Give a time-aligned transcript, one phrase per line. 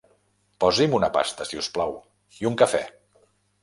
[0.65, 1.97] Posi'm una pasta, si us plau,
[2.43, 2.87] i un cafè.